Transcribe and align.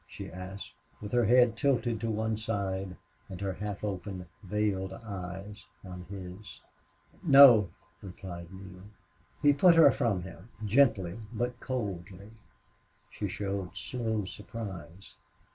she 0.07 0.31
asked, 0.31 0.73
with 0.99 1.11
her 1.11 1.25
head 1.25 1.55
tilted 1.55 2.01
to 2.01 2.09
one 2.09 2.35
side 2.35 2.97
and 3.29 3.39
her 3.39 3.53
half 3.53 3.83
open 3.83 4.25
veiled 4.41 4.91
eyes 4.93 5.67
on 5.85 6.01
his. 6.09 6.59
"No," 7.21 7.69
replied 8.01 8.51
Neale. 8.51 8.81
He 9.43 9.53
put 9.53 9.75
her 9.75 9.91
from 9.91 10.23
him, 10.23 10.49
gently 10.65 11.19
but 11.31 11.59
coldly. 11.59 12.31
She 13.11 13.27
showed 13.27 13.77
slow 13.77 14.25
surprise. 14.25 15.17